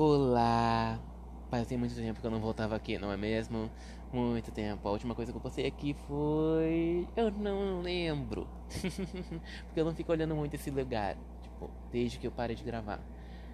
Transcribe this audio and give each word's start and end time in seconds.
Olá! 0.00 0.96
Fazia 1.50 1.76
muito 1.76 1.92
tempo 1.92 2.20
que 2.20 2.24
eu 2.24 2.30
não 2.30 2.38
voltava 2.38 2.76
aqui, 2.76 2.96
não 2.96 3.10
é 3.10 3.16
mesmo? 3.16 3.68
Muito 4.12 4.52
tempo. 4.52 4.86
A 4.86 4.92
última 4.92 5.12
coisa 5.12 5.32
que 5.32 5.36
eu 5.36 5.42
postei 5.42 5.66
aqui 5.66 5.92
foi. 6.06 7.04
Eu 7.16 7.32
não 7.32 7.80
lembro. 7.80 8.46
Porque 9.66 9.80
eu 9.80 9.84
não 9.84 9.92
fico 9.92 10.12
olhando 10.12 10.36
muito 10.36 10.54
esse 10.54 10.70
lugar. 10.70 11.16
Tipo, 11.42 11.68
desde 11.90 12.16
que 12.16 12.28
eu 12.28 12.30
parei 12.30 12.54
de 12.54 12.62
gravar. 12.62 13.00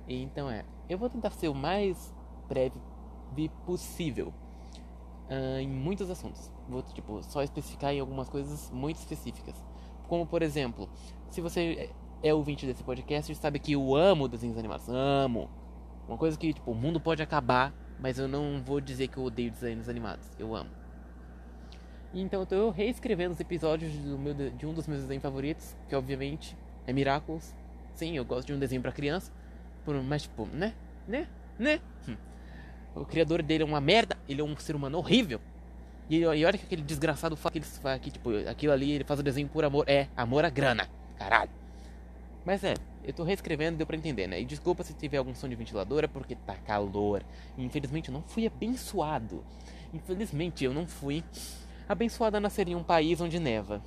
Então 0.07 0.51
é. 0.51 0.67
Eu 0.87 0.99
vou 0.99 1.09
tentar 1.09 1.31
ser 1.31 1.49
o 1.49 1.55
mais 1.55 2.15
breve 2.47 2.79
possível. 3.65 4.31
Uh, 5.31 5.61
em 5.61 5.69
muitos 5.69 6.11
assuntos. 6.11 6.53
Vou, 6.69 6.83
tipo, 6.83 7.23
só 7.23 7.43
especificar 7.43 7.95
em 7.95 8.01
algumas 8.01 8.29
coisas 8.29 8.71
muito 8.71 8.97
específicas. 8.97 9.55
Como, 10.09 10.27
por 10.27 10.43
exemplo, 10.43 10.91
se 11.31 11.41
você 11.41 11.89
é 12.23 12.35
ouvinte 12.35 12.67
desse 12.67 12.85
podcast, 12.85 13.35
sabe 13.35 13.59
que 13.59 13.73
eu 13.73 13.97
amo 13.97 14.29
desenhos 14.29 14.59
animados. 14.59 14.91
Amo! 14.91 15.64
Uma 16.09 16.19
coisa 16.19 16.39
que, 16.39 16.53
tipo, 16.53 16.71
o 16.71 16.75
mundo 16.75 17.01
pode 17.01 17.23
acabar, 17.23 17.73
mas 17.99 18.19
eu 18.19 18.29
não 18.29 18.63
vou 18.63 18.81
dizer 18.81 19.09
que 19.09 19.17
eu 19.17 19.25
odeio 19.25 19.51
desenhos 19.51 19.89
animados. 19.89 20.29
Eu 20.39 20.55
amo. 20.55 20.71
Então 22.13 22.41
eu 22.41 22.47
tô 22.47 22.71
reescrevendo 22.71 23.33
os 23.33 23.41
episódios 23.41 23.93
meu, 23.93 24.35
de 24.35 24.67
um 24.67 24.73
dos 24.73 24.87
meus 24.87 25.01
desenhos 25.01 25.23
favoritos, 25.23 25.77
que 25.89 25.97
obviamente 25.97 26.57
é 26.87 26.93
Miraculous. 26.93 27.55
Sim, 27.95 28.17
eu 28.17 28.25
gosto 28.25 28.47
de 28.47 28.53
um 28.53 28.59
desenho 28.59 28.83
para 28.83 28.93
criança. 28.93 29.33
Mas, 30.05 30.23
tipo, 30.23 30.47
né? 30.47 30.75
Né? 31.07 31.27
Né? 31.59 31.81
Hum. 32.09 32.17
O 32.95 33.05
criador 33.05 33.43
dele 33.43 33.63
é 33.63 33.67
uma 33.67 33.81
merda, 33.81 34.17
ele 34.29 34.41
é 34.41 34.45
um 34.45 34.57
ser 34.57 34.77
humano 34.77 34.99
horrível. 34.99 35.41
E, 36.09 36.19
e 36.19 36.45
olha 36.45 36.59
que 36.59 36.65
aquele 36.65 36.83
desgraçado 36.83 37.37
fala 37.37 37.53
que, 37.53 37.59
ele, 37.59 37.99
que, 38.01 38.11
tipo, 38.11 38.31
aquilo 38.49 38.73
ali 38.73 38.93
ele 38.93 39.05
faz 39.05 39.21
o 39.21 39.23
desenho 39.23 39.49
por 39.49 39.65
amor. 39.65 39.85
É, 39.89 40.09
amor 40.17 40.45
à 40.45 40.51
grana. 40.51 40.89
Caralho. 41.19 41.51
Mas 42.45 42.63
é, 42.63 42.75
eu 43.03 43.13
tô 43.13 43.25
reescrevendo, 43.25 43.79
deu 43.79 43.87
pra 43.87 43.97
entender, 43.97 44.27
né? 44.27 44.41
E 44.41 44.45
desculpa 44.45 44.85
se 44.85 44.93
tiver 44.93 45.17
algum 45.17 45.35
som 45.35 45.49
de 45.49 45.55
ventiladora, 45.55 46.07
porque 46.07 46.35
tá 46.35 46.55
calor. 46.55 47.23
Infelizmente 47.57 48.09
eu 48.09 48.15
não 48.15 48.23
fui 48.23 48.47
abençoado. 48.47 49.43
Infelizmente 49.93 50.65
eu 50.65 50.75
não 50.75 50.87
fui 50.87 51.25
abençoado 51.89 52.37
a 52.37 52.41
nascer 52.41 52.69
em 52.69 52.75
um 52.75 52.83
país 52.83 53.21
onde 53.21 53.39
neva. 53.39 53.83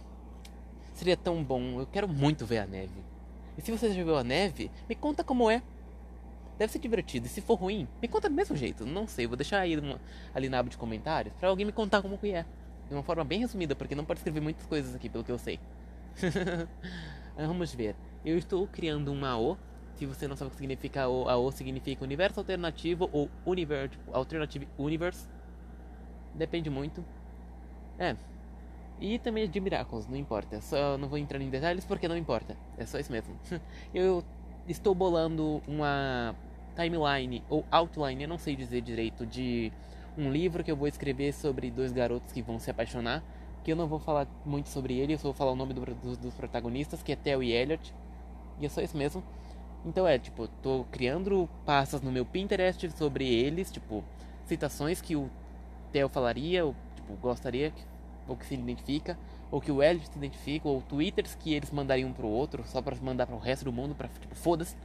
Seria 0.94 1.16
tão 1.16 1.44
bom, 1.44 1.80
eu 1.80 1.86
quero 1.86 2.08
muito 2.08 2.46
ver 2.46 2.60
a 2.60 2.66
neve. 2.66 3.04
E 3.58 3.62
se 3.62 3.72
você 3.72 3.90
já 3.90 4.04
viu 4.04 4.18
a 4.18 4.24
neve, 4.24 4.72
me 4.90 4.96
conta 4.96 5.24
como 5.24 5.50
é. 5.50 5.62
Deve 6.58 6.72
ser 6.72 6.80
divertido. 6.80 7.28
E 7.28 7.30
se 7.30 7.40
for 7.40 7.56
ruim, 7.56 7.88
me 8.02 8.08
conta 8.08 8.28
do 8.28 8.36
mesmo 8.36 8.56
jeito. 8.56 8.86
Não 8.86 9.08
sei, 9.08 9.28
vou 9.28 9.38
deixar 9.38 9.60
aí 9.60 9.78
uma, 9.78 10.02
ali 10.34 10.50
na 10.50 10.58
aba 10.58 10.70
de 10.70 10.78
comentários 10.78 11.34
pra 11.40 11.50
alguém 11.50 11.66
me 11.66 11.72
contar 11.72 12.02
como 12.02 12.18
que 12.18 12.32
é. 12.32 12.46
De 12.88 12.96
uma 12.96 13.04
forma 13.04 13.24
bem 13.24 13.40
resumida, 13.40 13.76
porque 13.76 13.94
não 13.94 14.06
pode 14.06 14.20
escrever 14.20 14.40
muitas 14.40 14.66
coisas 14.66 14.96
aqui, 14.96 15.08
pelo 15.10 15.24
que 15.24 15.32
eu 15.32 15.38
sei. 15.38 15.60
Vamos 17.38 17.74
ver. 17.76 17.96
Eu 18.28 18.38
estou 18.38 18.68
criando 18.68 19.10
um 19.10 19.24
AO. 19.24 19.58
Se 19.96 20.06
você 20.06 20.28
não 20.28 20.36
sabe 20.36 20.50
o 20.50 20.52
que 20.52 20.58
significa 20.58 21.04
AO, 21.04 21.30
AO 21.30 21.50
significa 21.50 22.04
Universo 22.04 22.42
Alternativo 22.42 23.10
ou 23.14 23.30
Universe, 23.46 23.98
Alternative 24.12 24.68
Universe. 24.78 25.30
Depende 26.36 26.70
muito. 26.70 27.06
É. 27.98 28.18
E 29.00 29.18
também 29.18 29.46
é 29.46 29.48
de 29.48 29.62
Miracles, 29.62 30.10
não 30.10 30.18
importa. 30.18 30.60
Só 30.60 30.98
não 30.98 31.08
vou 31.08 31.18
entrar 31.18 31.40
em 31.40 31.50
detalhes 31.50 31.86
porque 31.86 32.06
não 32.06 32.18
importa. 32.18 32.58
É 32.78 32.86
só 32.86 33.00
isso 33.00 33.14
mesmo. 33.14 33.34
eu 33.96 34.22
estou 34.68 34.94
bolando 34.94 35.64
uma 35.66 36.36
timeline 36.76 37.46
ou 37.50 37.66
outline, 37.72 38.24
eu 38.24 38.28
não 38.28 38.38
sei 38.38 38.58
dizer 38.58 38.82
direito, 38.82 39.26
de 39.26 39.72
um 40.18 40.30
livro 40.30 40.66
que 40.66 40.72
eu 40.72 40.76
vou 40.76 40.90
escrever 40.90 41.34
sobre 41.34 41.72
dois 41.72 41.94
garotos 41.94 42.34
que 42.34 42.42
vão 42.42 42.60
se 42.60 42.70
apaixonar 42.70 43.24
que 43.64 43.74
eu 43.74 43.76
não 43.76 43.88
vou 43.88 44.00
falar 44.00 44.26
muito 44.46 44.70
sobre 44.70 44.98
ele, 44.98 45.14
eu 45.14 45.18
só 45.18 45.24
vou 45.24 45.34
falar 45.34 45.52
o 45.52 45.56
nome 45.56 45.74
do, 45.74 45.84
do, 45.84 46.16
dos 46.16 46.34
protagonistas, 46.36 47.04
que 47.04 47.12
é 47.12 47.18
Theo 47.18 47.44
e 47.44 47.52
Elliot. 47.52 47.94
E 48.60 48.66
é 48.66 48.70
só 48.70 48.82
isso 48.82 48.98
mesmo. 48.98 49.24
Então 49.86 50.08
é, 50.08 50.18
tipo, 50.18 50.48
tô 50.62 50.86
criando 50.92 51.48
pastas 51.66 52.02
no 52.02 52.12
meu 52.12 52.26
Pinterest 52.26 52.90
sobre 52.92 53.26
eles, 53.28 53.72
tipo, 53.72 54.04
citações 54.46 55.02
que 55.02 55.16
o 55.16 55.30
Theo 55.92 56.10
falaria, 56.10 56.66
ou 56.66 56.76
tipo, 56.96 57.14
gostaria, 57.16 57.72
ou 58.28 58.36
que 58.36 58.46
se 58.46 58.56
identifica, 58.56 59.18
ou 59.50 59.62
que 59.62 59.72
o 59.72 59.82
Elliot 59.82 60.08
se 60.08 60.18
identifica, 60.18 60.68
ou 60.68 60.82
twitters 60.82 61.36
que 61.36 61.54
eles 61.54 61.72
mandariam 61.72 62.12
pro 62.12 62.28
outro, 62.28 62.64
só 62.66 62.82
para 62.82 62.96
mandar 62.98 63.26
para 63.28 63.36
o 63.36 63.40
resto 63.40 63.66
do 63.66 63.72
mundo, 63.72 63.96
para 63.96 64.08
tipo, 64.08 64.36
foda-se. 64.36 64.76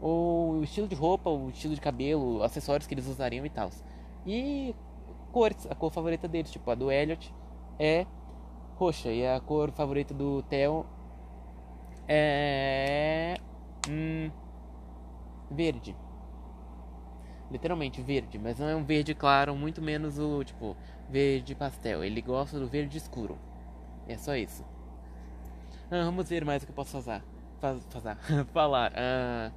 Ou 0.00 0.54
o 0.54 0.64
estilo 0.64 0.88
de 0.88 0.96
roupa, 0.96 1.30
o 1.30 1.50
estilo 1.50 1.74
de 1.74 1.80
cabelo, 1.80 2.42
acessórios 2.42 2.86
que 2.86 2.94
eles 2.94 3.06
usariam 3.06 3.46
e 3.46 3.50
tal. 3.50 3.70
E 4.26 4.74
cores, 5.30 5.66
a 5.70 5.74
cor 5.74 5.92
favorita 5.92 6.26
deles, 6.26 6.50
tipo, 6.50 6.68
a 6.70 6.74
do 6.74 6.90
Elliot 6.90 7.32
é 7.78 8.06
roxa 8.76 9.10
e 9.10 9.24
a 9.24 9.38
cor 9.38 9.70
favorita 9.70 10.12
do 10.12 10.42
Theo 10.42 10.84
é 12.14 13.34
hum, 13.88 14.30
verde. 15.50 15.96
Literalmente 17.50 18.00
verde, 18.02 18.38
mas 18.38 18.58
não 18.58 18.68
é 18.68 18.76
um 18.76 18.84
verde 18.84 19.14
claro, 19.14 19.54
muito 19.54 19.80
menos 19.80 20.18
o 20.18 20.44
tipo 20.44 20.76
verde 21.08 21.54
pastel. 21.54 22.04
Ele 22.04 22.20
gosta 22.20 22.58
do 22.58 22.66
verde 22.66 22.98
escuro. 22.98 23.38
É 24.06 24.16
só 24.16 24.36
isso. 24.36 24.64
Ah, 25.90 26.04
vamos 26.04 26.28
ver 26.28 26.44
mais 26.44 26.62
o 26.62 26.66
que 26.66 26.72
eu 26.72 26.76
posso 26.76 26.92
fazer. 26.92 27.22
Faz, 27.60 27.86
fazer. 27.90 28.16
falar. 28.52 28.92
Ah, 28.94 29.50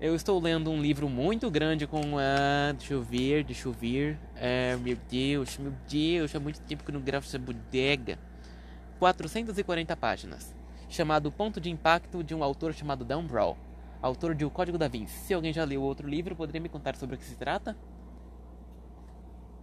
eu 0.00 0.14
estou 0.14 0.40
lendo 0.40 0.70
um 0.70 0.80
livro 0.80 1.08
muito 1.08 1.50
grande 1.50 1.86
com 1.86 2.18
a. 2.18 2.72
Uh, 2.72 2.74
deixa 2.76 2.94
eu 2.94 3.02
ver, 3.02 3.44
deixa 3.44 3.68
eu 3.68 3.72
ver. 3.72 4.18
Uh, 4.34 4.78
meu 4.80 4.96
Deus, 5.08 5.56
meu 5.56 5.72
Deus, 5.88 6.34
há 6.34 6.40
muito 6.40 6.60
tempo 6.62 6.84
que 6.84 6.92
não 6.92 7.00
gravo 7.00 7.26
essa 7.26 7.38
bodega. 7.38 8.18
440 8.98 9.96
páginas. 9.96 10.54
Chamado 10.94 11.32
Ponto 11.32 11.60
de 11.60 11.68
Impacto 11.70 12.22
de 12.22 12.36
um 12.36 12.44
autor 12.44 12.72
chamado 12.72 13.04
Dan 13.04 13.24
Brown, 13.24 13.56
autor 14.00 14.32
de 14.32 14.44
O 14.44 14.50
Código 14.50 14.78
da 14.78 14.86
Vinci. 14.86 15.12
Se 15.12 15.34
alguém 15.34 15.52
já 15.52 15.64
leu 15.64 15.82
outro 15.82 16.08
livro, 16.08 16.36
poderia 16.36 16.60
me 16.60 16.68
contar 16.68 16.94
sobre 16.94 17.16
o 17.16 17.18
que 17.18 17.24
se 17.24 17.34
trata? 17.34 17.76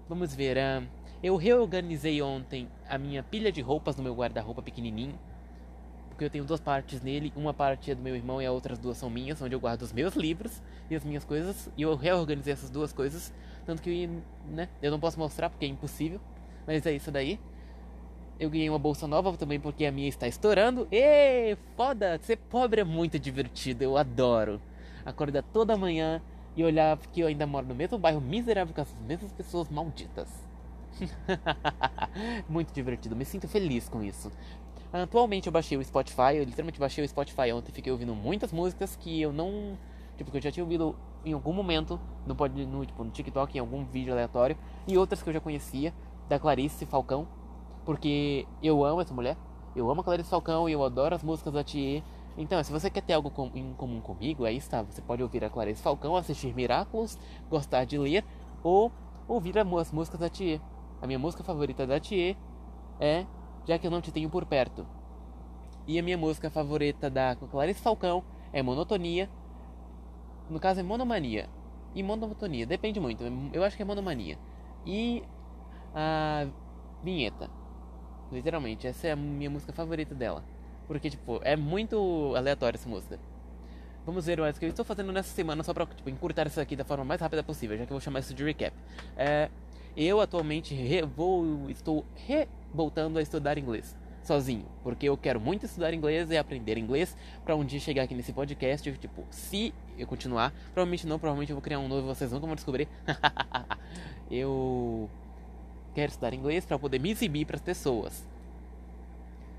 Vamos 0.09 0.35
ver. 0.35 0.57
Uh, 0.57 0.85
eu 1.23 1.37
reorganizei 1.37 2.21
ontem 2.21 2.67
a 2.85 2.97
minha 2.97 3.23
pilha 3.23 3.49
de 3.49 3.61
roupas 3.61 3.95
no 3.95 4.03
meu 4.03 4.13
guarda-roupa 4.13 4.61
pequenininho 4.61 5.17
porque 6.09 6.25
eu 6.25 6.29
tenho 6.29 6.43
duas 6.43 6.59
partes 6.59 7.01
nele. 7.01 7.31
Uma 7.33 7.53
parte 7.53 7.91
é 7.91 7.95
do 7.95 8.01
meu 8.01 8.13
irmão 8.13 8.41
e 8.41 8.45
as 8.45 8.51
outras 8.51 8.77
duas 8.77 8.97
são 8.97 9.09
minhas, 9.09 9.41
onde 9.41 9.55
eu 9.55 9.59
guardo 9.61 9.83
os 9.83 9.93
meus 9.93 10.15
livros 10.17 10.61
e 10.89 10.95
as 10.97 11.05
minhas 11.05 11.23
coisas. 11.23 11.69
E 11.77 11.81
eu 11.81 11.95
reorganizei 11.95 12.51
essas 12.51 12.69
duas 12.69 12.91
coisas, 12.91 13.33
tanto 13.65 13.81
que 13.81 14.09
né, 14.49 14.67
eu 14.81 14.91
não 14.91 14.99
posso 14.99 15.17
mostrar 15.17 15.49
porque 15.49 15.63
é 15.63 15.69
impossível. 15.69 16.19
Mas 16.67 16.85
é 16.85 16.91
isso 16.91 17.09
daí. 17.09 17.39
Eu 18.41 18.49
ganhei 18.49 18.67
uma 18.67 18.79
bolsa 18.79 19.07
nova 19.07 19.37
também 19.37 19.59
porque 19.59 19.85
a 19.85 19.91
minha 19.91 20.09
está 20.09 20.27
estourando. 20.27 20.87
E 20.91 21.55
foda! 21.77 22.19
Ser 22.23 22.37
pobre 22.37 22.81
é 22.81 22.83
muito 22.83 23.19
divertido, 23.19 23.83
eu 23.83 23.95
adoro. 23.95 24.59
Acordar 25.05 25.43
toda 25.43 25.77
manhã 25.77 26.19
e 26.57 26.63
olhar 26.63 26.97
que 26.97 27.21
eu 27.21 27.27
ainda 27.27 27.45
moro 27.45 27.67
no 27.67 27.75
mesmo 27.75 27.99
bairro 27.99 28.19
miserável 28.19 28.73
com 28.73 28.81
as 28.81 28.91
mesmas 29.07 29.31
pessoas 29.31 29.69
malditas. 29.69 30.27
muito 32.49 32.73
divertido, 32.73 33.15
me 33.15 33.25
sinto 33.25 33.47
feliz 33.47 33.87
com 33.87 34.01
isso. 34.01 34.31
Atualmente 34.91 35.45
eu 35.45 35.53
baixei 35.53 35.77
o 35.77 35.85
Spotify, 35.85 36.37
eu 36.37 36.43
literalmente 36.43 36.79
baixei 36.79 37.05
o 37.05 37.07
Spotify 37.07 37.51
ontem, 37.53 37.71
fiquei 37.71 37.91
ouvindo 37.91 38.15
muitas 38.15 38.51
músicas 38.51 38.95
que 38.95 39.21
eu 39.21 39.31
não. 39.31 39.77
Tipo, 40.17 40.31
que 40.31 40.37
eu 40.37 40.41
já 40.41 40.51
tinha 40.51 40.63
ouvido 40.63 40.95
em 41.23 41.33
algum 41.33 41.53
momento, 41.53 41.99
no, 42.25 42.33
no, 42.33 42.85
tipo, 42.87 43.03
no 43.03 43.11
TikTok, 43.11 43.55
em 43.55 43.61
algum 43.61 43.85
vídeo 43.85 44.11
aleatório, 44.11 44.57
e 44.87 44.97
outras 44.97 45.21
que 45.21 45.29
eu 45.29 45.33
já 45.33 45.39
conhecia, 45.39 45.93
da 46.27 46.39
Clarice 46.39 46.87
Falcão, 46.87 47.27
porque 47.85 48.47
eu 48.61 48.83
amo 48.83 49.01
essa 49.01 49.13
mulher, 49.13 49.37
eu 49.75 49.89
amo 49.89 50.01
a 50.01 50.03
Clarice 50.03 50.29
Falcão 50.29 50.67
e 50.67 50.73
eu 50.73 50.83
adoro 50.83 51.15
as 51.15 51.23
músicas 51.23 51.53
da 51.53 51.63
Thier. 51.63 52.03
Então, 52.37 52.63
se 52.63 52.71
você 52.71 52.89
quer 52.89 53.01
ter 53.01 53.13
algo 53.13 53.29
com, 53.29 53.51
em 53.53 53.73
comum 53.73 53.99
comigo, 53.99 54.45
aí 54.45 54.57
está, 54.57 54.81
você 54.81 55.01
pode 55.01 55.21
ouvir 55.21 55.43
a 55.43 55.49
Clarice 55.49 55.81
Falcão, 55.81 56.15
assistir 56.15 56.53
Miraculous, 56.53 57.17
gostar 57.49 57.85
de 57.85 57.97
ler, 57.97 58.23
ou 58.63 58.91
ouvir 59.27 59.57
as 59.57 59.91
músicas 59.91 60.19
da 60.19 60.29
Thier. 60.29 60.61
A 61.01 61.07
minha 61.07 61.19
música 61.19 61.43
favorita 61.43 61.85
da 61.85 61.99
Thier 61.99 62.37
é 62.99 63.25
já 63.65 63.77
que 63.77 63.85
eu 63.85 63.91
não 63.91 64.01
te 64.01 64.11
tenho 64.11 64.29
por 64.29 64.45
perto. 64.45 64.85
E 65.87 65.97
a 65.99 66.03
minha 66.03 66.17
música 66.17 66.49
favorita 66.49 67.09
da 67.09 67.35
Clarice 67.35 67.81
Falcão 67.81 68.23
é 68.53 68.61
Monotonia. 68.61 69.29
No 70.49 70.59
caso 70.59 70.79
é 70.79 70.83
Monomania. 70.83 71.49
E 71.93 72.03
Monotonia, 72.03 72.65
depende 72.65 72.99
muito. 72.99 73.23
Eu 73.51 73.63
acho 73.63 73.75
que 73.75 73.81
é 73.81 73.85
Monomania. 73.85 74.37
E 74.85 75.23
a 75.93 76.47
Vinheta. 77.03 77.49
Literalmente, 78.31 78.87
essa 78.87 79.07
é 79.07 79.11
a 79.11 79.15
minha 79.15 79.49
música 79.49 79.73
favorita 79.73 80.15
dela. 80.15 80.43
Porque, 80.87 81.09
tipo, 81.09 81.39
é 81.43 81.55
muito 81.55 82.33
aleatória 82.35 82.77
essa 82.77 82.89
música. 82.89 83.19
Vamos 84.05 84.25
ver 84.25 84.39
o 84.39 84.53
que 84.53 84.65
eu 84.65 84.69
estou 84.69 84.83
fazendo 84.83 85.11
nessa 85.11 85.29
semana 85.29 85.63
só 85.63 85.73
pra 85.73 85.85
tipo, 85.85 86.09
encurtar 86.09 86.47
isso 86.47 86.59
aqui 86.59 86.75
da 86.75 86.83
forma 86.83 87.05
mais 87.05 87.21
rápida 87.21 87.43
possível, 87.43 87.77
já 87.77 87.85
que 87.85 87.91
eu 87.91 87.95
vou 87.95 88.01
chamar 88.01 88.19
isso 88.19 88.33
de 88.33 88.43
recap. 88.43 88.75
É, 89.15 89.49
eu 89.95 90.19
atualmente 90.19 90.75
vou, 91.15 91.69
estou 91.69 92.03
re 92.27 92.47
voltando 92.73 93.19
a 93.19 93.21
estudar 93.21 93.57
inglês 93.57 93.95
sozinho, 94.23 94.65
porque 94.83 95.07
eu 95.07 95.17
quero 95.17 95.39
muito 95.39 95.65
estudar 95.65 95.93
inglês 95.93 96.29
e 96.31 96.37
aprender 96.37 96.77
inglês 96.77 97.15
para 97.43 97.55
um 97.55 97.65
dia 97.65 97.79
chegar 97.79 98.03
aqui 98.03 98.15
nesse 98.15 98.31
podcast, 98.33 98.91
tipo, 98.93 99.25
se 99.29 99.73
eu 99.97 100.07
continuar, 100.07 100.53
provavelmente 100.73 101.05
não, 101.07 101.19
provavelmente 101.19 101.49
eu 101.49 101.55
vou 101.55 101.61
criar 101.61 101.79
um 101.79 101.87
novo, 101.87 102.07
vocês 102.07 102.31
nunca 102.31 102.45
vão 102.45 102.55
descobrir. 102.55 102.87
eu 104.29 105.09
quero 105.93 106.09
estudar 106.09 106.33
inglês 106.33 106.65
para 106.65 106.79
poder 106.79 106.99
me 106.99 107.11
exibir 107.11 107.45
para 107.45 107.55
as 107.55 107.61
pessoas. 107.61 108.23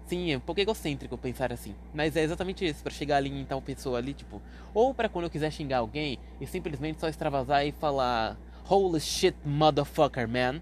Sim, 0.07 0.33
é 0.33 0.37
um 0.37 0.41
pouco 0.41 0.61
egocêntrico 0.61 1.17
pensar 1.17 1.53
assim. 1.53 1.75
Mas 1.95 2.17
é 2.17 2.23
exatamente 2.23 2.67
isso, 2.67 2.83
para 2.83 2.93
chegar 2.93 3.17
ali 3.17 3.31
em 3.31 3.45
tal 3.45 3.63
pessoa 3.63 3.99
ali, 3.99 4.13
tipo. 4.13 4.43
Ou 4.75 4.93
para 4.93 5.09
quando 5.09 5.25
eu 5.25 5.31
quiser 5.31 5.51
xingar 5.51 5.79
alguém 5.79 6.19
e 6.41 6.47
simplesmente 6.47 7.01
só 7.01 7.09
extravasar 7.09 7.67
e 7.67 7.73
falar 7.73 8.37
Holy 8.69 9.01
shit, 9.01 9.37
motherfucker, 9.45 10.29
man. 10.29 10.61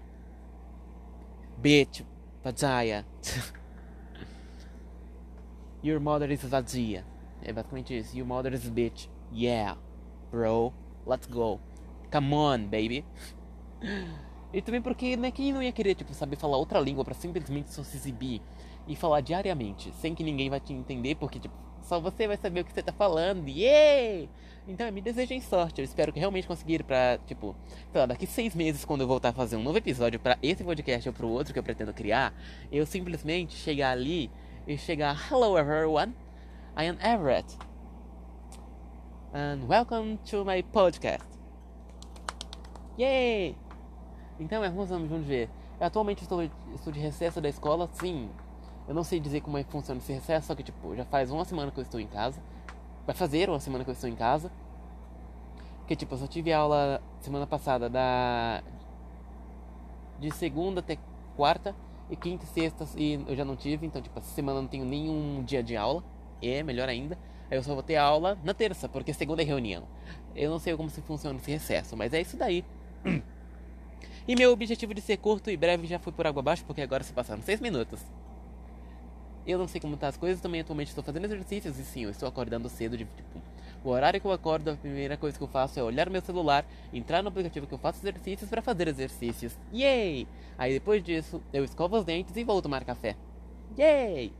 Bitch, 1.61 2.03
vagina. 2.43 3.05
Your 5.83 5.99
mother 5.99 6.31
is 6.31 6.43
vazia. 6.43 7.03
É 7.43 7.51
basicamente 7.51 7.97
isso. 7.97 8.15
Your 8.15 8.27
mother 8.27 8.53
is 8.53 8.69
bitch. 8.69 9.09
Yeah, 9.33 9.77
bro. 10.29 10.73
Let's 11.05 11.27
go. 11.27 11.59
Come 12.11 12.33
on, 12.33 12.67
baby. 12.67 13.03
E 14.53 14.61
também 14.61 14.81
porque 14.81 15.15
né, 15.15 15.31
quem 15.31 15.53
não 15.53 15.63
ia 15.63 15.71
querer 15.71 15.95
tipo, 15.95 16.13
saber 16.13 16.35
falar 16.35 16.57
outra 16.57 16.79
língua 16.79 17.05
para 17.05 17.13
simplesmente 17.13 17.73
só 17.73 17.83
se 17.83 17.95
exibir 17.95 18.41
e 18.87 18.95
falar 18.95 19.21
diariamente, 19.21 19.91
sem 20.01 20.13
que 20.13 20.23
ninguém 20.23 20.49
vai 20.49 20.59
te 20.59 20.73
entender, 20.73 21.15
porque 21.15 21.39
tipo, 21.39 21.55
só 21.83 21.99
você 21.99 22.27
vai 22.27 22.37
saber 22.37 22.61
o 22.61 22.65
que 22.65 22.73
você 22.73 22.83
tá 22.83 22.91
falando. 22.91 23.47
Yeah! 23.47 24.29
Então 24.67 24.91
me 24.91 25.01
desejem 25.01 25.41
sorte. 25.41 25.79
Eu 25.79 25.85
espero 25.85 26.13
que 26.13 26.19
realmente 26.19 26.47
conseguir 26.47 26.83
pra, 26.83 27.17
tipo, 27.25 27.55
sei 27.91 28.01
lá, 28.01 28.07
daqui 28.07 28.27
seis 28.27 28.55
meses, 28.55 28.85
quando 28.85 29.01
eu 29.01 29.07
voltar 29.07 29.29
a 29.29 29.33
fazer 29.33 29.55
um 29.55 29.63
novo 29.63 29.77
episódio 29.77 30.19
para 30.19 30.37
esse 30.41 30.63
podcast 30.63 31.07
ou 31.09 31.13
pro 31.13 31.27
outro 31.27 31.53
que 31.53 31.59
eu 31.59 31.63
pretendo 31.63 31.93
criar, 31.93 32.33
eu 32.71 32.85
simplesmente 32.85 33.55
chegar 33.55 33.91
ali 33.91 34.29
e 34.67 34.77
chegar, 34.77 35.17
Hello 35.29 35.57
everyone, 35.57 36.13
I 36.77 36.85
am 36.85 36.97
Everett. 37.01 37.57
And 39.33 39.65
welcome 39.67 40.17
to 40.29 40.43
my 40.45 40.61
podcast. 40.61 41.27
Yay! 42.97 43.60
Então, 44.41 44.63
é, 44.63 44.69
vamos, 44.71 45.23
ver. 45.23 45.49
Eu 45.79 45.85
atualmente 45.85 46.23
estou, 46.23 46.41
estou 46.73 46.91
de 46.91 46.99
recesso 46.99 47.39
da 47.39 47.47
escola, 47.47 47.87
sim. 47.93 48.27
Eu 48.87 48.95
não 48.95 49.03
sei 49.03 49.19
dizer 49.19 49.41
como 49.41 49.55
é 49.55 49.63
que 49.63 49.71
funciona 49.71 49.99
esse 49.99 50.11
recesso, 50.11 50.47
só 50.47 50.55
que 50.55 50.63
tipo, 50.63 50.95
já 50.95 51.05
faz 51.05 51.29
uma 51.29 51.45
semana 51.45 51.71
que 51.71 51.79
eu 51.79 51.83
estou 51.83 51.99
em 51.99 52.07
casa. 52.07 52.41
Vai 53.05 53.15
fazer 53.15 53.49
uma 53.49 53.59
semana 53.59 53.83
que 53.83 53.91
eu 53.91 53.93
estou 53.93 54.09
em 54.09 54.15
casa. 54.15 54.51
Porque 55.77 55.95
tipo, 55.95 56.15
eu 56.15 56.17
só 56.17 56.25
tive 56.25 56.51
aula 56.51 56.99
semana 57.19 57.45
passada 57.45 57.87
da 57.87 58.63
de 60.19 60.31
segunda 60.31 60.79
até 60.79 60.97
quarta 61.35 61.75
e 62.09 62.15
quinta 62.15 62.43
e 62.43 62.47
sexta 62.47 62.85
e 62.95 63.13
eu 63.27 63.35
já 63.35 63.45
não 63.45 63.55
tive, 63.55 63.85
então 63.87 64.01
tipo, 64.01 64.17
essa 64.19 64.29
semana 64.29 64.59
eu 64.59 64.61
não 64.63 64.69
tenho 64.69 64.85
nenhum 64.85 65.43
dia 65.43 65.61
de 65.61 65.77
aula. 65.77 66.03
É 66.41 66.63
melhor 66.63 66.89
ainda. 66.89 67.15
Aí 67.49 67.57
eu 67.57 67.63
só 67.63 67.75
vou 67.75 67.83
ter 67.83 67.97
aula 67.97 68.39
na 68.43 68.55
terça, 68.55 68.89
porque 68.89 69.13
segunda 69.13 69.43
é 69.43 69.45
reunião. 69.45 69.83
Eu 70.35 70.49
não 70.49 70.57
sei 70.57 70.75
como 70.75 70.89
se 70.89 71.01
funciona 71.01 71.37
esse 71.37 71.51
recesso, 71.51 71.95
mas 71.95 72.11
é 72.11 72.21
isso 72.21 72.35
daí. 72.35 72.65
E 74.27 74.35
meu 74.35 74.51
objetivo 74.51 74.93
de 74.93 75.01
ser 75.01 75.17
curto 75.17 75.49
e 75.49 75.57
breve 75.57 75.87
já 75.87 75.97
foi 75.97 76.13
por 76.13 76.27
água 76.27 76.41
abaixo, 76.41 76.63
porque 76.65 76.81
agora 76.81 77.03
se 77.03 77.11
passaram 77.11 77.41
6 77.41 77.59
minutos. 77.59 77.99
Eu 79.45 79.57
não 79.57 79.67
sei 79.67 79.81
como 79.81 79.97
tá 79.97 80.07
as 80.07 80.17
coisas, 80.17 80.39
também 80.39 80.61
atualmente 80.61 80.89
estou 80.89 81.03
fazendo 81.03 81.25
exercícios 81.25 81.79
e 81.79 81.83
sim, 81.83 82.03
eu 82.03 82.11
estou 82.11 82.29
acordando 82.29 82.69
cedo 82.69 82.95
de 82.95 83.05
tipo. 83.05 83.41
O 83.83 83.89
horário 83.89 84.21
que 84.21 84.27
eu 84.27 84.31
acordo, 84.31 84.69
a 84.69 84.75
primeira 84.75 85.17
coisa 85.17 85.35
que 85.35 85.43
eu 85.43 85.47
faço 85.47 85.79
é 85.79 85.83
olhar 85.83 86.07
meu 86.07 86.21
celular, 86.21 86.63
entrar 86.93 87.23
no 87.23 87.29
aplicativo 87.29 87.65
que 87.65 87.73
eu 87.73 87.79
faço 87.79 87.99
exercícios 87.99 88.47
para 88.47 88.61
fazer 88.61 88.87
exercícios. 88.87 89.57
Yay! 89.73 90.27
Aí 90.55 90.73
depois 90.73 91.03
disso, 91.03 91.41
eu 91.51 91.63
escovo 91.63 91.97
os 91.97 92.05
dentes 92.05 92.35
e 92.35 92.43
vou 92.43 92.61
tomar 92.61 92.85
café. 92.85 93.15
Yay! 93.79 94.31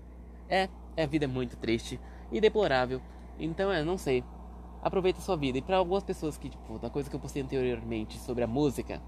É, 0.48 0.70
a 0.96 1.06
vida 1.08 1.26
é 1.26 1.28
muito 1.28 1.58
triste 1.58 2.00
e 2.32 2.40
deplorável. 2.40 3.02
Então 3.40 3.72
é, 3.72 3.84
não 3.84 3.98
sei. 3.98 4.24
Aproveita 4.84 5.20
a 5.20 5.24
sua 5.24 5.36
vida. 5.36 5.58
E 5.58 5.62
para 5.62 5.78
algumas 5.78 6.04
pessoas 6.04 6.38
que, 6.38 6.50
tipo, 6.50 6.78
da 6.78 6.92
coisa 6.92 7.10
que 7.10 7.16
eu 7.16 7.20
postei 7.20 7.42
anteriormente 7.42 8.20
sobre 8.20 8.44
a 8.44 8.48
música, 8.48 9.02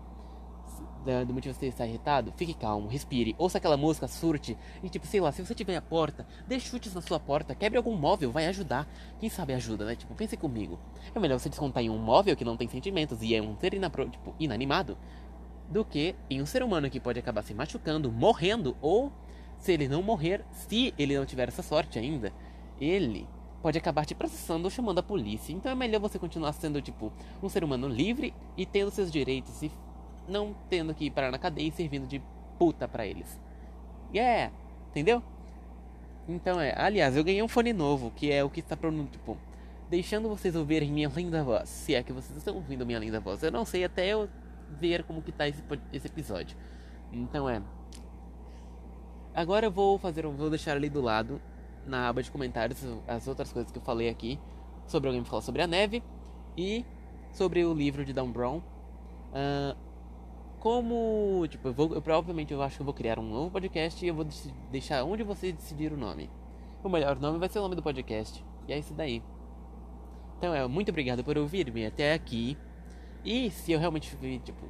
do 1.03 1.33
motivo 1.33 1.53
de 1.53 1.59
você 1.59 1.67
estar 1.67 1.85
irritado, 1.85 2.33
fique 2.35 2.53
calmo, 2.53 2.88
respire, 2.88 3.35
ouça 3.38 3.57
aquela 3.57 3.77
música, 3.77 4.07
surte. 4.07 4.57
E 4.81 4.89
tipo, 4.89 5.05
sei 5.05 5.19
lá, 5.19 5.31
se 5.31 5.45
você 5.45 5.53
tiver 5.53 5.75
a 5.75 5.81
porta, 5.81 6.25
dê 6.47 6.59
chutes 6.59 6.94
na 6.94 7.01
sua 7.01 7.19
porta, 7.19 7.53
quebre 7.53 7.77
algum 7.77 7.95
móvel, 7.95 8.31
vai 8.31 8.47
ajudar. 8.47 8.88
Quem 9.19 9.29
sabe 9.29 9.53
ajuda, 9.53 9.85
né? 9.85 9.95
Tipo, 9.95 10.13
pense 10.15 10.38
comigo. 10.38 10.79
É 11.13 11.19
melhor 11.19 11.39
você 11.39 11.50
descontar 11.50 11.83
em 11.83 11.89
um 11.89 11.97
móvel 11.97 12.35
que 12.35 12.45
não 12.45 12.57
tem 12.57 12.67
sentimentos 12.67 13.21
e 13.21 13.35
é 13.35 13.41
um 13.41 13.57
ser 13.57 13.73
inapro, 13.73 14.09
tipo, 14.09 14.33
inanimado, 14.39 14.97
do 15.69 15.83
que 15.83 16.15
em 16.29 16.41
um 16.41 16.45
ser 16.45 16.63
humano 16.63 16.89
que 16.89 17.00
pode 17.00 17.19
acabar 17.19 17.44
se 17.44 17.53
machucando, 17.53 18.11
morrendo, 18.11 18.77
ou 18.81 19.11
se 19.57 19.71
ele 19.71 19.88
não 19.88 20.01
morrer, 20.01 20.44
se 20.51 20.94
ele 20.97 21.17
não 21.17 21.25
tiver 21.25 21.47
essa 21.47 21.63
sorte 21.63 21.97
ainda, 21.97 22.33
ele 22.79 23.27
pode 23.61 23.77
acabar 23.77 24.06
te 24.06 24.13
processando 24.13 24.65
ou 24.65 24.69
chamando 24.69 24.99
a 24.99 25.03
polícia. 25.03 25.53
Então 25.53 25.71
é 25.71 25.75
melhor 25.75 26.01
você 26.01 26.19
continuar 26.19 26.51
sendo, 26.51 26.81
tipo, 26.81 27.13
um 27.41 27.47
ser 27.47 27.63
humano 27.63 27.88
livre 27.88 28.33
e 28.57 28.65
tendo 28.65 28.91
seus 28.91 29.09
direitos 29.09 29.63
e 29.63 29.71
não 30.27 30.55
tendo 30.69 30.93
que 30.93 31.05
ir 31.05 31.11
parar 31.11 31.31
na 31.31 31.37
cadeia 31.37 31.67
e 31.67 31.71
servindo 31.71 32.07
de 32.07 32.21
puta 32.57 32.87
para 32.87 33.05
eles. 33.05 33.39
Yeah, 34.13 34.53
entendeu? 34.89 35.21
Então 36.27 36.59
é, 36.59 36.73
aliás, 36.77 37.17
eu 37.17 37.23
ganhei 37.23 37.41
um 37.41 37.47
fone 37.47 37.73
novo, 37.73 38.11
que 38.11 38.31
é 38.31 38.43
o 38.43 38.49
que 38.49 38.61
está 38.61 38.77
pronto, 38.77 39.11
tipo, 39.11 39.37
deixando 39.89 40.29
vocês 40.29 40.55
ouvirem 40.55 40.91
minha 40.91 41.09
linda 41.09 41.43
voz. 41.43 41.69
Se 41.69 41.95
é 41.95 42.03
que 42.03 42.13
vocês 42.13 42.37
estão 42.37 42.55
ouvindo 42.55 42.85
minha 42.85 42.99
linda 42.99 43.19
voz, 43.19 43.43
eu 43.43 43.51
não 43.51 43.65
sei 43.65 43.83
até 43.83 44.07
eu 44.07 44.29
ver 44.69 45.03
como 45.03 45.21
que 45.21 45.31
tá 45.31 45.47
esse, 45.47 45.63
esse 45.91 46.07
episódio. 46.07 46.57
Então 47.11 47.49
é. 47.49 47.61
Agora 49.33 49.65
eu 49.65 49.71
vou 49.71 49.97
fazer, 49.97 50.25
vou 50.25 50.49
deixar 50.49 50.77
ali 50.77 50.89
do 50.89 51.01
lado 51.01 51.41
na 51.85 52.07
aba 52.07 52.23
de 52.23 52.31
comentários 52.31 52.83
as 53.07 53.27
outras 53.27 53.51
coisas 53.51 53.71
que 53.71 53.77
eu 53.77 53.83
falei 53.83 54.07
aqui 54.07 54.39
sobre 54.87 55.09
alguém 55.09 55.23
falar 55.25 55.41
sobre 55.41 55.61
a 55.61 55.67
neve 55.67 56.03
e 56.57 56.85
sobre 57.31 57.63
o 57.65 57.73
livro 57.73 58.05
de 58.05 58.13
Dan 58.13 58.29
Brown. 58.29 58.57
Uh, 58.57 59.75
como, 60.63 61.45
tipo, 61.50 61.68
eu, 61.68 61.74
vou, 61.74 61.94
eu 61.94 62.01
provavelmente 62.01 62.54
eu 62.54 62.62
acho 62.62 62.77
que 62.77 62.81
eu 62.81 62.86
vou 62.86 62.94
criar 62.94 63.19
um 63.19 63.30
novo 63.30 63.51
podcast 63.51 64.04
e 64.04 64.07
eu 64.07 64.15
vou 64.15 64.25
deixar 64.71 65.04
onde 65.04 65.21
você 65.21 65.51
decidir 65.51 65.92
o 65.92 65.98
nome. 65.98 66.30
O 66.81 66.88
melhor 66.88 67.19
nome 67.19 67.38
vai 67.38 67.50
ser 67.50 67.60
o 67.60 67.63
nome 67.63 67.75
do 67.75 67.83
podcast. 67.83 68.42
E 68.65 68.71
é 68.71 68.80
isso 68.80 68.94
daí. 68.94 69.21
Então, 70.38 70.56
é 70.56 70.65
muito 70.65 70.88
obrigado 70.88 71.21
por 71.21 71.38
ouvir-me 71.38 71.86
até 71.86 72.13
aqui. 72.13 72.57
E 73.25 73.51
se 73.51 73.74
eu 73.74 73.80
realmente, 73.80 74.15
tipo, 74.42 74.65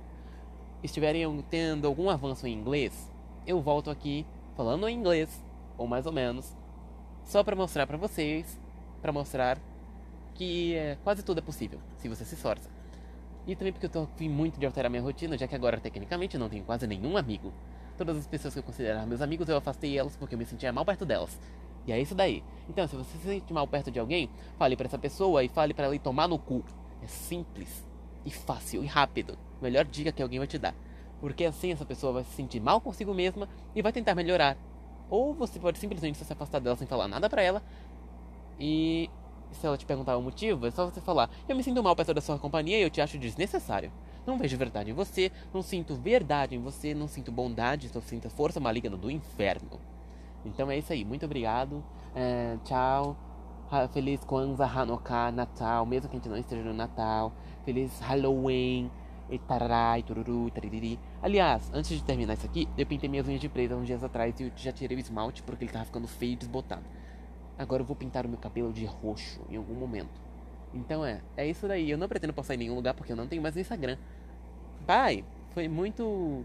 estiverem 0.82 1.24
tendo 1.48 1.86
algum 1.86 2.10
avanço 2.10 2.48
em 2.48 2.54
inglês, 2.54 3.08
eu 3.46 3.62
volto 3.62 3.92
aqui 3.92 4.26
falando 4.56 4.90
em 4.90 4.98
inglês, 4.98 5.46
ou 5.78 5.86
mais 5.86 6.08
ou 6.08 6.12
menos, 6.12 6.58
só 7.24 7.44
para 7.44 7.56
mostrar 7.56 7.86
para 7.86 7.98
vocês, 7.98 8.60
para 9.00 9.12
mostrar 9.12 9.60
que 10.34 10.74
é, 10.74 10.98
quase 11.04 11.22
tudo 11.22 11.38
é 11.38 11.42
possível, 11.42 11.80
se 11.98 12.10
você 12.10 12.26
se 12.26 12.34
esforça. 12.34 12.73
E 13.46 13.56
também 13.56 13.74
porque 13.74 13.86
eu 13.86 13.90
tô 13.90 14.08
fim 14.16 14.30
muito 14.30 14.60
de 14.60 14.66
alterar 14.66 14.90
minha 14.90 15.04
rotina, 15.04 15.38
já 15.38 15.48
que 15.48 15.56
agora 15.56 15.80
tecnicamente 15.80 16.38
não 16.38 16.50
tenho 16.50 16.64
quase 16.64 16.88
nenhum 16.88 17.18
amigo. 17.18 17.54
Todas 17.98 18.18
as 18.18 18.26
pessoas 18.26 18.54
que 18.54 18.60
eu 18.60 18.64
considerava 18.64 19.06
meus 19.06 19.22
amigos 19.22 19.48
eu 19.50 19.58
afastei 19.58 19.98
elas 19.98 20.16
porque 20.16 20.36
eu 20.36 20.40
me 20.40 20.46
sentia 20.46 20.72
mal 20.72 20.86
perto 20.86 21.06
delas. 21.06 21.38
E 21.86 21.92
é 21.92 22.00
isso 22.00 22.16
daí. 22.16 22.44
Então, 22.70 22.88
se 22.88 22.96
você 22.96 23.18
se 23.18 23.24
sente 23.26 23.52
mal 23.52 23.68
perto 23.68 23.92
de 23.92 24.00
alguém, 24.00 24.30
fale 24.58 24.76
para 24.78 24.88
essa 24.88 24.98
pessoa 24.98 25.44
e 25.44 25.50
fale 25.50 25.74
para 25.74 25.86
ela 25.86 25.96
ir 25.96 26.00
tomar 26.00 26.28
no 26.28 26.40
cu. 26.40 26.64
É 27.04 27.08
simples 27.08 27.86
e 28.26 28.32
fácil 28.32 28.84
e 28.84 28.88
rápido. 28.88 29.38
Melhor 29.62 29.84
dica 29.86 30.12
que 30.12 30.24
alguém 30.24 30.40
vai 30.40 30.48
te 30.48 30.58
dar. 30.58 30.74
Porque 31.20 31.44
assim 31.44 31.72
essa 31.72 31.86
pessoa 31.86 32.14
vai 32.14 32.24
se 32.24 32.32
sentir 32.32 32.62
mal 32.62 32.80
consigo 32.80 33.14
mesma 33.14 33.50
e 33.76 33.82
vai 33.82 33.92
tentar 33.92 34.16
melhorar. 34.16 34.58
Ou 35.10 35.34
você 35.34 35.60
pode 35.60 35.78
simplesmente 35.78 36.18
se 36.18 36.34
afastar 36.34 36.60
dela 36.60 36.78
sem 36.78 36.88
falar 36.88 37.08
nada 37.08 37.30
para 37.30 37.42
ela 37.42 37.62
e 38.60 39.10
se 39.54 39.66
ela 39.66 39.78
te 39.78 39.86
perguntar 39.86 40.18
o 40.18 40.22
motivo, 40.22 40.66
é 40.66 40.72
só 40.72 40.86
você 40.86 41.02
falar: 41.02 41.30
Eu 41.48 41.56
me 41.56 41.64
sinto 41.64 41.82
mal 41.84 41.96
perto 41.96 42.14
da 42.14 42.22
sua 42.22 42.40
companhia 42.40 42.78
e 42.78 42.82
eu 42.82 42.90
te 42.90 43.02
acho 43.02 43.18
desnecessário. 43.18 43.92
Não 44.26 44.38
vejo 44.38 44.58
verdade 44.58 44.92
em 44.92 44.94
você, 44.94 45.32
não 45.54 45.62
sinto 45.62 45.96
verdade 45.96 46.56
em 46.56 46.60
você, 46.60 46.94
não 46.94 47.08
sinto 47.08 47.32
bondade, 47.32 47.90
só 47.90 48.00
sinto 48.00 48.30
força 48.30 48.60
maligna 48.60 48.96
do 48.96 49.12
inferno. 49.12 49.80
Então 50.46 50.70
é 50.72 50.78
isso 50.78 50.94
aí, 50.94 51.04
muito 51.04 51.26
obrigado. 51.26 51.84
É, 52.16 52.58
tchau. 52.64 53.18
Feliz 53.92 54.24
Kwanzaa, 54.24 54.68
Hanukkah, 54.68 55.32
Natal, 55.32 55.84
mesmo 55.86 56.08
que 56.08 56.16
a 56.16 56.20
gente 56.20 56.30
não 56.30 56.38
esteja 56.38 56.64
no 56.64 56.74
Natal. 56.74 57.34
Feliz 57.66 58.00
Halloween. 58.00 58.92
E 59.30 59.40
tararai, 59.40 60.04
tururu, 60.04 60.52
taririri. 60.52 61.00
Aliás, 61.22 61.72
antes 61.74 61.98
de 61.98 62.04
terminar 62.04 62.34
isso 62.34 62.46
aqui, 62.46 62.68
eu 62.78 62.86
pintei 62.86 63.10
minhas 63.10 63.28
unhas 63.28 63.42
de 63.42 63.50
preta 63.50 63.76
uns 63.76 63.88
dias 63.88 64.04
atrás 64.04 64.38
e 64.40 64.52
já 64.56 64.72
tirei 64.72 64.98
o 64.98 65.00
esmalte 65.00 65.42
porque 65.42 65.64
ele 65.64 65.72
tava 65.72 65.86
ficando 65.86 66.08
feio 66.08 66.34
e 66.34 66.36
desbotado. 66.36 66.84
Agora 67.58 67.82
eu 67.82 67.86
vou 67.86 67.96
pintar 67.96 68.26
o 68.26 68.30
meu 68.30 68.38
cabelo 68.38 68.74
de 68.74 68.86
roxo 68.86 69.42
em 69.50 69.56
algum 69.56 69.76
momento. 69.76 70.22
Então 70.74 71.06
é, 71.06 71.22
é 71.38 71.48
isso 71.48 71.68
daí. 71.68 71.90
Eu 71.90 71.98
não 71.98 72.08
pretendo 72.08 72.34
postar 72.34 72.56
em 72.56 72.58
nenhum 72.58 72.76
lugar 72.76 72.94
porque 72.94 73.12
eu 73.12 73.16
não 73.16 73.28
tenho 73.28 73.42
mais 73.42 73.56
Instagram. 73.56 73.98
Pai, 74.86 75.24
foi 75.52 75.68
muito 75.68 76.44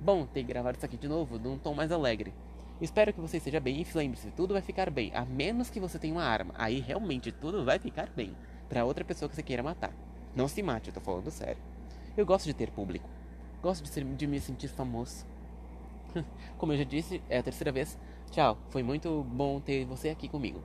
bom 0.00 0.26
ter 0.26 0.42
gravado 0.42 0.76
isso 0.76 0.86
aqui 0.86 0.96
de 0.96 1.08
novo, 1.08 1.38
num 1.38 1.58
tom 1.58 1.74
mais 1.74 1.90
alegre. 1.90 2.32
Espero 2.80 3.12
que 3.12 3.20
você 3.20 3.38
esteja 3.38 3.58
bem 3.58 3.80
e 3.80 3.86
lembre-se, 3.96 4.30
tudo 4.32 4.52
vai 4.52 4.60
ficar 4.60 4.90
bem, 4.90 5.10
a 5.14 5.24
menos 5.24 5.70
que 5.70 5.80
você 5.80 5.98
tenha 5.98 6.12
uma 6.12 6.24
arma. 6.24 6.54
Aí 6.58 6.78
realmente 6.78 7.32
tudo 7.32 7.64
vai 7.64 7.78
ficar 7.78 8.10
bem 8.14 8.36
para 8.68 8.84
outra 8.84 9.04
pessoa 9.04 9.28
que 9.28 9.34
você 9.34 9.42
queira 9.42 9.62
matar. 9.62 9.92
Não 10.34 10.46
se 10.46 10.62
mate, 10.62 10.88
eu 10.88 10.94
tô 10.94 11.00
falando 11.00 11.30
sério. 11.30 11.62
Eu 12.14 12.26
gosto 12.26 12.44
de 12.44 12.52
ter 12.52 12.70
público. 12.70 13.08
Gosto 13.62 13.82
de, 13.82 13.88
ser, 13.88 14.04
de 14.04 14.26
me 14.26 14.38
sentir 14.38 14.68
famoso. 14.68 15.24
Como 16.58 16.72
eu 16.72 16.78
já 16.78 16.84
disse, 16.84 17.22
é 17.28 17.38
a 17.38 17.42
terceira 17.42 17.72
vez. 17.72 17.98
Tchau, 18.30 18.58
foi 18.70 18.82
muito 18.82 19.24
bom 19.28 19.60
ter 19.60 19.84
você 19.84 20.10
aqui 20.10 20.28
comigo. 20.28 20.60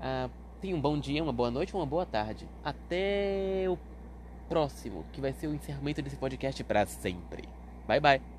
Ah, 0.00 0.28
tenha 0.60 0.76
um 0.76 0.80
bom 0.80 0.98
dia, 0.98 1.22
uma 1.22 1.32
boa 1.32 1.50
noite, 1.50 1.74
uma 1.74 1.86
boa 1.86 2.06
tarde. 2.06 2.48
Até 2.62 3.64
o 3.68 3.78
próximo, 4.48 5.04
que 5.12 5.20
vai 5.20 5.32
ser 5.32 5.46
o 5.46 5.54
encerramento 5.54 6.02
desse 6.02 6.16
podcast 6.16 6.62
para 6.64 6.86
sempre. 6.86 7.48
Bye 7.86 8.00
bye. 8.00 8.33